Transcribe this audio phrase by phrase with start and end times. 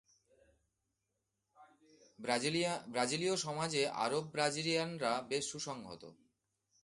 [2.19, 6.03] ব্রাজিলীয় সমাজে আরব-ব্রাজিলিয়ানরা বেশ সুসংহত।